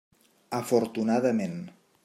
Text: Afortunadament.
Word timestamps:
Afortunadament. 0.61 1.63